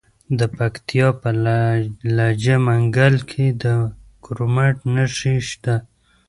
د 0.39 0.41
پکتیا 0.57 1.07
په 1.21 1.29
لجه 2.17 2.55
منګل 2.65 3.15
کې 3.29 3.45
د 3.63 3.65
کرومایټ 4.23 4.77
نښې 4.93 5.35
شته. 5.49 5.75